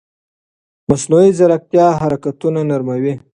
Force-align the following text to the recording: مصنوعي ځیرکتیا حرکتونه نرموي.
مصنوعي 0.89 1.31
ځیرکتیا 1.37 1.85
حرکتونه 2.01 2.59
نرموي. 2.69 3.13